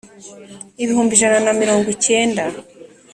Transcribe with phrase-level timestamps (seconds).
[0.83, 2.43] ibihumbi ijana na mirongo cyenda